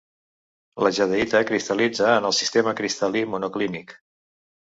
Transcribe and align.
La 0.85 0.89
jadeïta 0.99 1.41
cristal·litza 1.49 2.09
en 2.21 2.27
el 2.29 2.35
sistema 2.39 2.75
cristal·lí 2.81 3.23
monoclínic. 3.35 3.93